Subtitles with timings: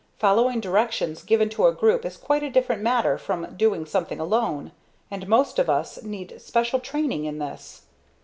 [0.17, 4.71] Following directions given to a group is quite a different matter from doing something alone,
[5.11, 7.83] and most of us need special training in this.